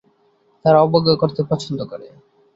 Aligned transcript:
তারা 0.65 0.77
অবজ্ঞা 0.81 1.15
করতে 1.21 1.41
পছন্দ 1.49 1.79
করে। 1.85 2.07